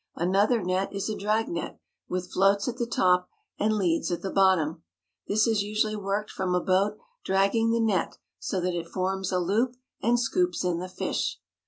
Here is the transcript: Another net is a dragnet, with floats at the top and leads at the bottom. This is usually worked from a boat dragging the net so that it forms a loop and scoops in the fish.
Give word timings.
Another 0.15 0.63
net 0.63 0.91
is 0.91 1.11
a 1.11 1.15
dragnet, 1.15 1.77
with 2.09 2.31
floats 2.33 2.67
at 2.67 2.77
the 2.77 2.87
top 2.87 3.29
and 3.59 3.77
leads 3.77 4.09
at 4.09 4.23
the 4.23 4.31
bottom. 4.31 4.81
This 5.27 5.45
is 5.45 5.61
usually 5.61 5.95
worked 5.95 6.31
from 6.31 6.55
a 6.55 6.59
boat 6.59 6.97
dragging 7.23 7.69
the 7.69 7.79
net 7.79 8.17
so 8.39 8.59
that 8.61 8.73
it 8.73 8.89
forms 8.89 9.31
a 9.31 9.37
loop 9.37 9.75
and 10.01 10.19
scoops 10.19 10.63
in 10.63 10.79
the 10.79 10.89
fish. 10.89 11.37